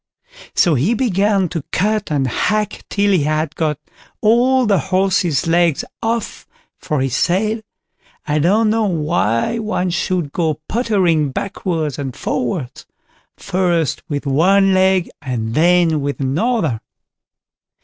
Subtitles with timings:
[0.55, 3.77] So he began to cut and hack till he had got
[4.19, 6.47] all the horse's legs off,
[6.79, 7.63] for he said,
[8.25, 15.53] I don't know why one should go pottering backwards and forwards—first, with one leg, and
[15.53, 16.81] then with another.